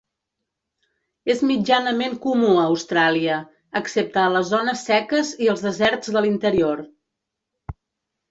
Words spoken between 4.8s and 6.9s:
seques i els deserts de l'interior.